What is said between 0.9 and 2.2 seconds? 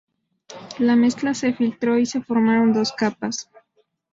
mezcla se filtró y